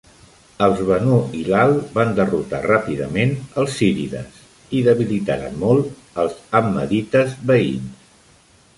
[0.67, 4.41] Els banu hilal van derrotar ràpidament els zírides
[4.79, 8.07] i debilitaren molt els hammadites veïns.